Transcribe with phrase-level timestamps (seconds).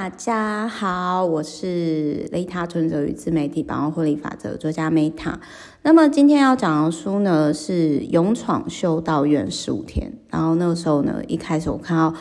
[0.00, 5.34] 大家好，我是雷塔存折与自媒体百万获利法则作家 Meta。
[5.82, 10.10] 那么今天要讲的书呢是《勇闯修道院十五天》。
[10.30, 12.14] 然后那个时候呢，一开始我看到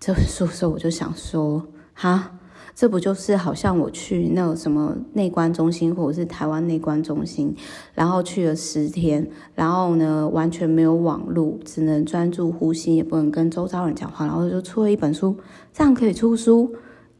[0.00, 2.30] 这本书的时候，我就想说，哈。
[2.74, 7.54] 这不就是好像我去那个什么内观中心，或者是台湾内观中心，
[7.92, 15.36] 然后去了十天，然后呢完全没有网路，只能专注呼吸，也不能跟周遭人讲话，然后就出了一本书，
[15.74, 16.72] 这样可以出书，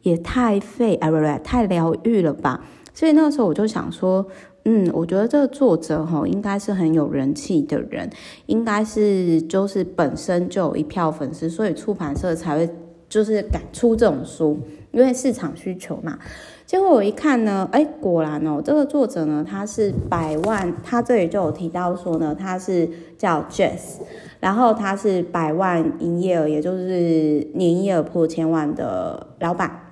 [0.08, 2.64] 也太废啊，不不，太疗愈了吧？
[2.92, 4.26] 所以那个时候我就想说，
[4.64, 8.10] 嗯，我觉得这个作者哈应该是很有人气的人，
[8.46, 12.68] 应该是就是本身就有一票粉丝，所以出版社才会
[13.08, 14.58] 就是敢出这种书。
[14.90, 16.18] 因为市场需求嘛，
[16.64, 22.88] 结果我一看呢，哎，果然哦，这个作者呢，他是百万，他这里就有提到说呢，他是
[23.18, 23.98] 叫 Jess，
[24.40, 29.87] 然后他是百万营业额，也就是年营业额破千万的老板。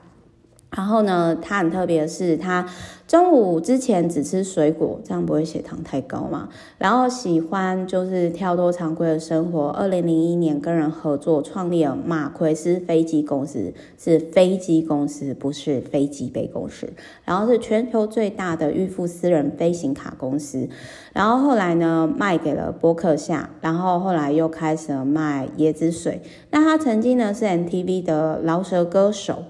[0.71, 2.67] 然后呢，他很特别的是，他
[3.07, 6.51] 中午之前只吃水果，这样不会血糖太高嘛。
[6.77, 9.69] 然后喜欢就是跳脱常规的生活。
[9.69, 16.93] 二零零一年跟人合作创立了马奎斯飞机公司，是飞机公司，不是飞机杯公司。
[17.25, 20.69] 然后是全球最大的预付私人飞行卡公司。
[21.15, 23.49] 然后后来呢，卖给了波克夏。
[23.63, 26.21] 然后后来又开始了卖椰子水。
[26.51, 29.45] 那他曾经呢是 MTV 的饶舌歌手。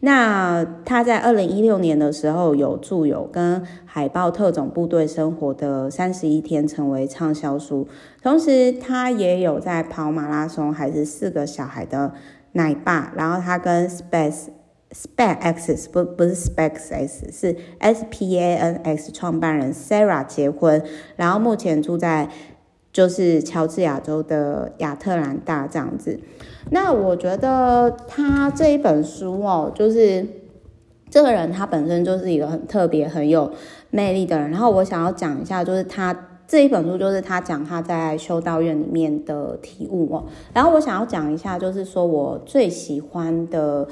[0.00, 7.88] 那他在二零一六年的时候有着有跟海豹特种部队生活的三十一天成为畅销书，
[8.22, 12.12] 同时他也有在跑马拉松，还是四个小孩的
[12.52, 13.12] 奶爸。
[13.16, 14.46] 然后他跟 Space
[14.92, 20.82] SpaceX 不不是 SpaceX 是 S P A N X 创办人 Sarah 结婚，
[21.16, 22.28] 然后目前住在
[22.98, 26.18] 就是乔治亚州的亚特兰大这样子。
[26.72, 30.26] 那我觉得他这一本书哦，就是
[31.08, 33.52] 这个人他本身就是一个很特别、很有
[33.90, 34.50] 魅力的人。
[34.50, 36.12] 然后我想要讲一下，就是他
[36.48, 40.24] 这一本书，就是他讲他在修道院里面的体悟哦。
[40.52, 43.86] 然后我想要讲一下，就是说我最喜欢的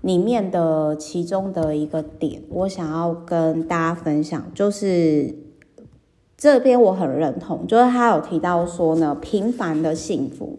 [0.00, 5.32] 里面的其中的一个点，我想要跟大家分享，就是
[6.38, 10.56] 这边我很认同，就是他有提到说呢，平凡的幸福。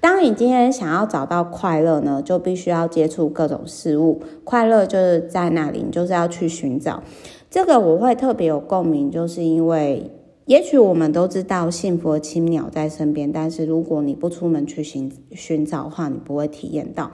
[0.00, 4.20] 当你今天想要找到快乐呢，就必须要接触各种事物。
[4.42, 7.04] 快乐就是在那里，你就是要去寻找。
[7.48, 10.10] 这个我会特别有共鸣，就是因为
[10.46, 17.12] 也许我们都知道幸福的青鸟在身边，但是如果你不出门去寻寻找的话，你不会体验到。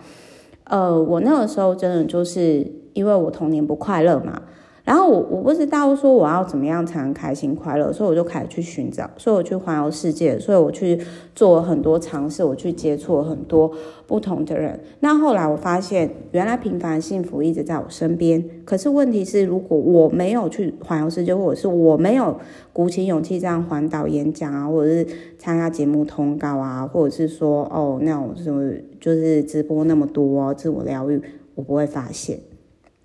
[0.64, 4.40] 呃，我那个时候真的就是因为我童年不快乐嘛。
[4.86, 10.96] 然后我我不知道说我要怎么样才能开心快乐，所以我就开始去寻找，所以我去环游世界，所以我去
[11.34, 13.72] 做了很多尝试，我去接触了很多
[14.06, 14.78] 不同的人。
[15.00, 18.42] 那后来我发现，原来平凡幸福一直在我身边。
[18.64, 22.38] 可是问题是，如果我没有去环游世界，或者是我没有
[22.72, 25.04] 鼓起勇气这样环岛演讲啊，或者是
[25.36, 31.20] 参加节目通告啊，或者是说哦那种什么就是直播那么多自我疗愈，
[31.56, 32.38] 我不会发现。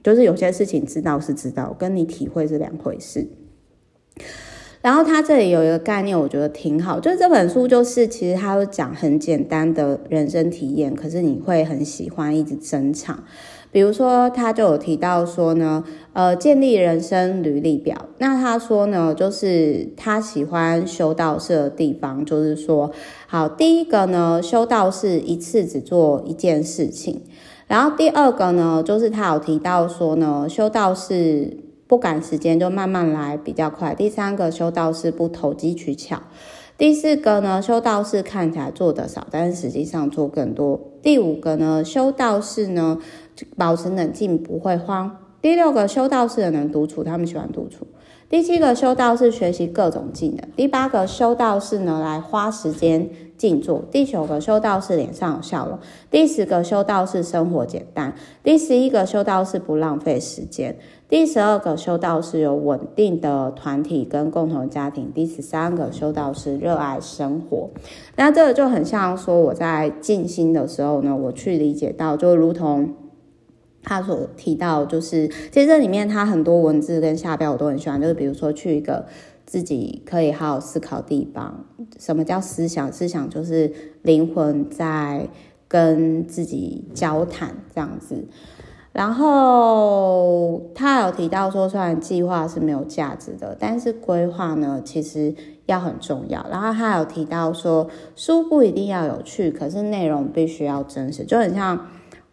[0.03, 3.27] 就是有些事情知道是知道，跟你体会是两回事。
[4.81, 6.99] 然后他这里有一个概念，我觉得挺好。
[6.99, 13.23] 就是这本书，就是其实他会讲很简单的人生体验，可是你会很喜欢一直珍藏。
[13.71, 18.07] 比如说，他就有提到说呢，呃，建立人生履历表。
[18.17, 22.91] 那他说呢，就是他喜欢修道士的地方，就是说，
[23.27, 27.21] 好，第一个呢，修道士一次只做一件事情。
[27.71, 33.95] 然后第二个呢，就是他有提到说呢，修道士不赶时间，就慢慢来比较快。
[33.95, 36.21] 第三个，修道士不投机取巧。
[36.77, 40.81] 第四个呢，修道士看起来做得少，但是实际上做更多。
[41.01, 42.97] 第五个呢，修道士呢
[43.55, 45.19] 保持冷静，不会慌。
[45.41, 47.87] 第六个，修道士能独处，他们喜欢独处。
[48.27, 50.45] 第七个，修道士学习各种技能。
[50.57, 53.09] 第八个，修道士呢来花时间。
[53.41, 53.83] 静坐。
[53.89, 55.79] 第九个修道士脸上有笑容。
[56.11, 58.13] 第十个修道士生活简单。
[58.43, 60.77] 第十一个修道士不浪费时间。
[61.09, 65.11] 第十二个修道士有稳定的团体跟共同家庭。
[65.11, 67.71] 第十三个修道士热爱生活。
[68.15, 72.93] 那这个就很像说我在静心的时候呢，我去理解到，就如同
[73.81, 79.07] 他所提到，就是其实这里面他很多文字跟下标我都很喜欢，就是比如说去一个。
[79.51, 81.65] 自己可以好好思考地方。
[81.99, 82.89] 什么叫思想？
[82.89, 83.69] 思想就是
[84.01, 85.27] 灵魂在
[85.67, 88.29] 跟自己交谈这样子。
[88.93, 96.47] 然后他有提到说，虽然计划是没有价值的，但是规划呢，其实要很重要。
[96.49, 101.87] 然后他有提到说，书不一定要有趣，可是内容必须要真实，就很像。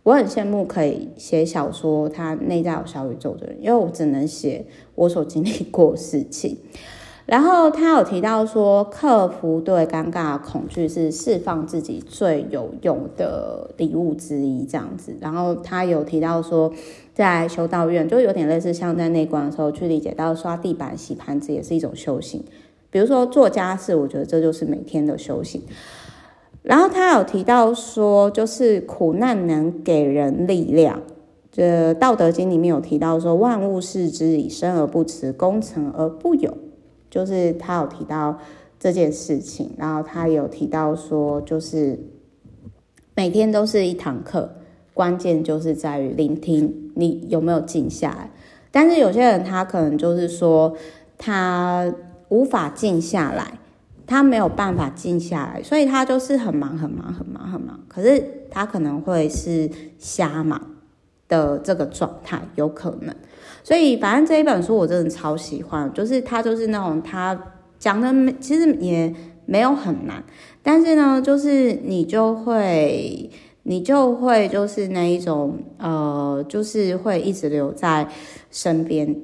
[0.05, 6.57] 我很羡慕可以写小说，他内在有小宇宙的人，因为我只能写我所经历过事情。
[7.29, 15.15] 然后他有提到说，克服对尴尬恐惧是释放自己最有用的礼物之一，这样子。
[15.21, 16.73] 然后他有提到说，
[17.13, 22.43] 在修道院就有点类似像在内观的时候去理解到刷地板、洗盘子也是一种修行。
[22.89, 25.61] 比如说做家事，我觉得这就是每天的修行。
[26.63, 31.03] 然后他有提到说，就是苦难能给人力量。
[31.53, 36.57] 这《道德经》里面有提到说，万物恃之以生而不辞，功成而不有。
[37.11, 38.39] 就是他有提到
[38.79, 41.99] 这件事情，然后他有提到说，就是
[43.15, 44.57] 每天都是一堂课，
[44.95, 48.31] 关键就是在于聆听，你有没有静下来。
[48.71, 50.77] 但是有些人他可能就是说，
[51.17, 51.93] 他
[52.29, 53.59] 无法静下来，
[54.07, 57.81] 他没有办法静下来，所以他就是很忙很忙很忙很忙。
[57.89, 60.61] 可是他可能会是瞎忙
[61.29, 63.15] 的这个状态，有可能。
[63.63, 67.39] 所以，反正这一本书我真的超喜欢，就是它就是那种它
[67.79, 69.15] 讲的其实也
[69.45, 70.25] 没有很难，
[70.63, 73.31] 但是呢，就是你就会
[73.65, 78.09] 你就会就是那一种呃，就是会一直留在
[78.51, 79.15] 身边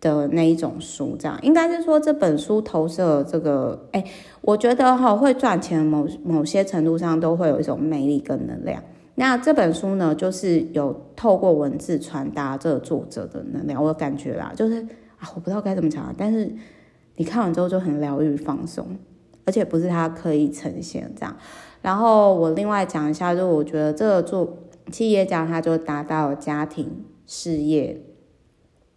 [0.00, 4.04] 的那一种书，这样应该是说这本书投射这个，哎，
[4.42, 8.82] 我觉得哈会赚钱，某某些程度上都会有一种魅力跟能量。
[9.16, 14.82] 那这本书呢，就是有透过文字传达这个作者的能量，我感觉啦，就是
[15.18, 16.52] 啊，我不知道该怎么讲，但是
[17.16, 18.98] 你看完之后就很疗愈、放松，
[19.44, 21.36] 而且不是他刻意呈现这样。
[21.80, 24.58] 然后我另外讲一下，就我觉得这个做
[24.90, 28.02] 企业家，他就达到家庭、事业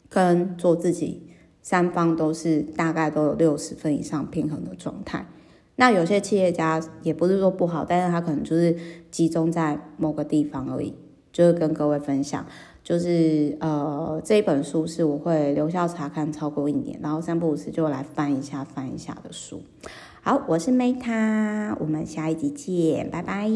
[0.10, 1.28] 跟做自己
[1.62, 5.28] 三方都是大概都有六十分以上平衡的状态。
[5.78, 8.76] 那有些企业家也不是说不好，但是他可能就是
[9.10, 10.94] 集中在某个地方而已。
[11.34, 12.44] 就是跟各位分享，
[12.84, 19.62] 就是呃这一本书是我会留校查看超过一年，然后三不五时就来翻一下翻一下的书。
[20.24, 23.48] 好，我是 Meta，我们下一集见，拜拜。